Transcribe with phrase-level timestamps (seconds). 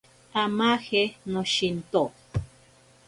[0.43, 1.01] Amaje
[1.31, 2.03] noshinto.